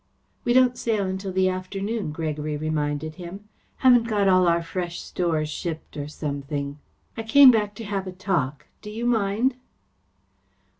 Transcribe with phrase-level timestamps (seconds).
[0.43, 3.47] "We don't sail until the afternoon," Gregory reminded him.
[3.77, 6.79] "Haven't got all our fresh stores shipped, or something.
[7.15, 8.65] I came back to have a talk.
[8.81, 9.57] Do you mind?"